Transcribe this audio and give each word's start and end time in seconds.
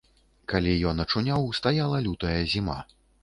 Калі 0.53 0.71
ён 0.91 1.03
ачуняў, 1.03 1.45
стаяла 1.59 2.01
лютая 2.09 2.35
зіма. 2.57 2.79